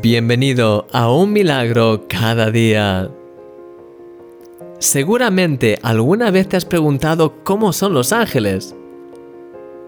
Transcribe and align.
Bienvenido 0.00 0.86
a 0.90 1.12
un 1.12 1.34
milagro 1.34 2.06
cada 2.08 2.50
día. 2.50 3.10
Seguramente 4.78 5.78
alguna 5.82 6.30
vez 6.30 6.48
te 6.48 6.56
has 6.56 6.64
preguntado 6.64 7.44
cómo 7.44 7.74
son 7.74 7.92
los 7.92 8.10
ángeles. 8.10 8.74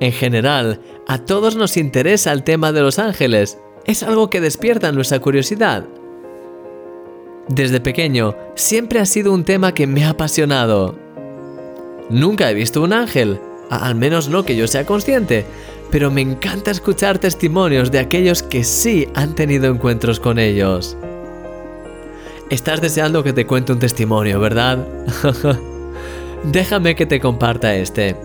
En 0.00 0.12
general, 0.12 0.82
a 1.08 1.24
todos 1.24 1.56
nos 1.56 1.78
interesa 1.78 2.32
el 2.32 2.42
tema 2.42 2.70
de 2.70 2.82
los 2.82 2.98
ángeles. 2.98 3.58
Es 3.86 4.02
algo 4.02 4.28
que 4.28 4.42
despierta 4.42 4.92
nuestra 4.92 5.20
curiosidad. 5.20 5.86
Desde 7.48 7.80
pequeño, 7.80 8.36
siempre 8.56 9.00
ha 9.00 9.06
sido 9.06 9.32
un 9.32 9.44
tema 9.44 9.72
que 9.72 9.86
me 9.86 10.04
ha 10.04 10.10
apasionado. 10.10 10.96
Nunca 12.10 12.50
he 12.50 12.54
visto 12.54 12.82
un 12.82 12.92
ángel, 12.92 13.40
al 13.70 13.94
menos 13.94 14.28
no 14.28 14.44
que 14.44 14.54
yo 14.54 14.66
sea 14.66 14.84
consciente, 14.84 15.46
pero 15.94 16.10
me 16.10 16.22
encanta 16.22 16.72
escuchar 16.72 17.20
testimonios 17.20 17.92
de 17.92 18.00
aquellos 18.00 18.42
que 18.42 18.64
sí 18.64 19.06
han 19.14 19.36
tenido 19.36 19.72
encuentros 19.72 20.18
con 20.18 20.40
ellos. 20.40 20.96
Estás 22.50 22.80
deseando 22.80 23.22
que 23.22 23.32
te 23.32 23.46
cuente 23.46 23.72
un 23.72 23.78
testimonio, 23.78 24.40
¿verdad? 24.40 24.84
Déjame 26.42 26.96
que 26.96 27.06
te 27.06 27.20
comparta 27.20 27.76
este. 27.76 28.16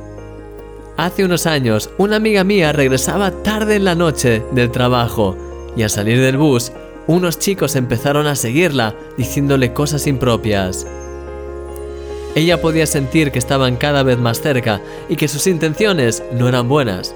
Hace 0.98 1.24
unos 1.24 1.46
años, 1.46 1.92
una 2.00 2.16
amiga 2.16 2.44
mía 2.44 2.74
regresaba 2.74 3.30
tarde 3.44 3.76
en 3.76 3.86
la 3.86 3.94
noche 3.94 4.42
del 4.52 4.72
trabajo 4.72 5.38
y 5.78 5.84
al 5.84 5.92
salir 5.92 6.20
del 6.20 6.38
bus, 6.38 6.72
unos 7.06 7.38
chicos 7.38 7.76
empezaron 7.76 8.26
a 8.26 8.36
seguirla 8.36 8.96
diciéndole 9.16 9.74
cosas 9.74 10.08
impropias. 10.08 10.88
Ella 12.34 12.60
podía 12.60 12.88
sentir 12.88 13.32
que 13.32 13.38
estaban 13.38 13.76
cada 13.76 14.02
vez 14.02 14.18
más 14.18 14.42
cerca 14.42 14.82
y 15.08 15.18
que 15.18 15.28
sus 15.28 15.46
intenciones 15.46 16.24
no 16.34 16.50
eran 16.50 16.68
buenas. 16.68 17.14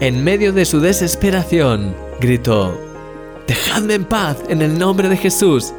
En 0.00 0.24
medio 0.24 0.54
de 0.54 0.64
su 0.64 0.80
desesperación, 0.80 1.94
gritó, 2.20 2.74
Dejadme 3.46 3.94
en 3.94 4.06
paz 4.06 4.38
en 4.48 4.62
el 4.62 4.78
nombre 4.78 5.10
de 5.10 5.16
Jesús. 5.18 5.74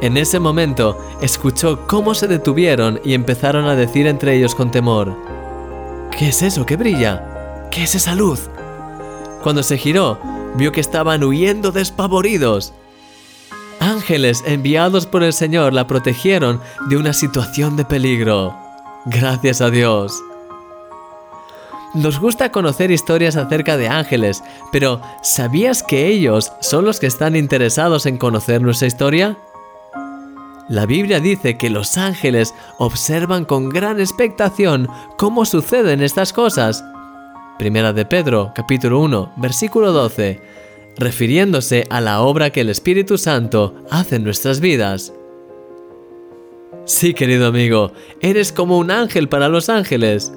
En 0.00 0.16
ese 0.16 0.40
momento, 0.40 0.98
escuchó 1.22 1.86
cómo 1.86 2.14
se 2.14 2.26
detuvieron 2.26 3.00
y 3.04 3.14
empezaron 3.14 3.66
a 3.66 3.76
decir 3.76 4.08
entre 4.08 4.34
ellos 4.34 4.56
con 4.56 4.72
temor, 4.72 5.16
¿Qué 6.10 6.30
es 6.30 6.42
eso 6.42 6.66
que 6.66 6.74
brilla? 6.74 7.68
¿Qué 7.70 7.84
es 7.84 7.94
esa 7.94 8.16
luz? 8.16 8.50
Cuando 9.44 9.62
se 9.62 9.78
giró, 9.78 10.18
vio 10.56 10.72
que 10.72 10.80
estaban 10.80 11.22
huyendo 11.22 11.70
despavoridos. 11.70 12.74
Ángeles 13.78 14.42
enviados 14.44 15.06
por 15.06 15.22
el 15.22 15.32
Señor 15.32 15.74
la 15.74 15.86
protegieron 15.86 16.60
de 16.88 16.96
una 16.96 17.12
situación 17.12 17.76
de 17.76 17.84
peligro. 17.84 18.58
Gracias 19.06 19.60
a 19.60 19.70
Dios. 19.70 20.20
Nos 21.92 22.20
gusta 22.20 22.52
conocer 22.52 22.92
historias 22.92 23.36
acerca 23.36 23.76
de 23.76 23.88
ángeles, 23.88 24.44
pero 24.70 25.00
¿sabías 25.22 25.82
que 25.82 26.06
ellos 26.06 26.52
son 26.60 26.84
los 26.84 27.00
que 27.00 27.08
están 27.08 27.34
interesados 27.34 28.06
en 28.06 28.16
conocer 28.16 28.62
nuestra 28.62 28.86
historia? 28.86 29.36
La 30.68 30.86
Biblia 30.86 31.18
dice 31.18 31.58
que 31.58 31.68
los 31.68 31.98
ángeles 31.98 32.54
observan 32.78 33.44
con 33.44 33.70
gran 33.70 33.98
expectación 33.98 34.88
cómo 35.18 35.44
suceden 35.44 36.00
estas 36.00 36.32
cosas. 36.32 36.84
Primera 37.58 37.92
de 37.92 38.06
Pedro, 38.06 38.52
capítulo 38.54 39.00
1, 39.00 39.32
versículo 39.38 39.90
12, 39.90 40.40
refiriéndose 40.96 41.88
a 41.90 42.00
la 42.00 42.20
obra 42.20 42.50
que 42.50 42.60
el 42.60 42.68
Espíritu 42.68 43.18
Santo 43.18 43.74
hace 43.90 44.16
en 44.16 44.22
nuestras 44.22 44.60
vidas. 44.60 45.12
Sí, 46.84 47.14
querido 47.14 47.48
amigo, 47.48 47.90
eres 48.20 48.52
como 48.52 48.78
un 48.78 48.92
ángel 48.92 49.28
para 49.28 49.48
los 49.48 49.68
ángeles. 49.68 50.32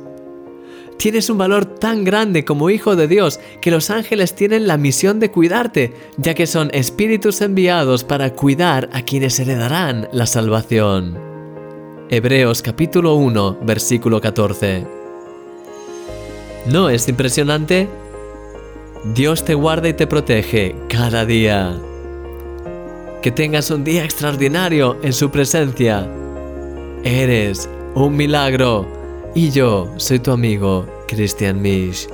Tienes 1.04 1.30
un 1.30 1.38
valor 1.38 1.66
tan 1.66 2.06
grande 2.06 2.46
como 2.46 2.70
hijo 2.70 2.96
de 2.96 3.10
Dios 3.10 3.42
que 3.60 3.72
los 3.72 3.90
ángeles 3.90 4.36
tienen 4.36 4.68
la 4.68 4.78
misión 4.78 5.20
de 5.20 5.32
cuidarte, 5.32 5.94
ya 6.16 6.34
que 6.34 6.48
son 6.48 6.70
espíritus 6.74 7.42
enviados 7.42 8.06
para 8.06 8.32
cuidar 8.32 8.88
a 8.94 9.02
quienes 9.02 9.38
heredarán 9.38 10.08
la 10.14 10.26
salvación. 10.26 11.20
Hebreos 12.10 12.62
capítulo 12.62 13.16
1, 13.16 13.58
versículo 13.64 14.22
14. 14.22 14.88
¿No 16.68 16.90
es 16.90 17.10
impresionante? 17.10 17.90
Dios 19.14 19.44
te 19.44 19.56
guarda 19.56 19.90
y 19.90 19.94
te 19.96 20.08
protege 20.08 20.74
cada 20.88 21.26
día. 21.26 21.78
Que 23.22 23.32
tengas 23.32 23.70
un 23.72 23.84
día 23.84 24.06
extraordinario 24.06 24.98
en 25.04 25.12
su 25.12 25.30
presencia. 25.30 26.08
Eres 27.04 27.70
un 27.94 28.16
milagro 28.16 29.03
y 29.36 29.52
yo 29.52 29.90
soy 29.98 30.20
tu 30.20 30.32
amigo 30.32 30.86
Christian 31.08 31.62
Misch. 31.62 32.08